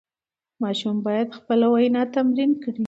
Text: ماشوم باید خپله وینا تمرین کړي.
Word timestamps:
ماشوم 0.61 0.97
باید 1.07 1.29
خپله 1.37 1.65
وینا 1.69 2.03
تمرین 2.15 2.51
کړي. 2.63 2.79